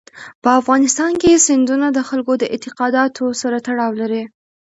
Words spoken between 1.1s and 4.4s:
کې سیندونه د خلکو د اعتقاداتو سره تړاو لري.